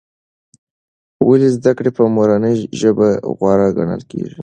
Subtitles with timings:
[1.27, 3.09] ولې زده کړه په مورنۍ ژبه
[3.39, 4.35] غوره ګڼل کېږي؟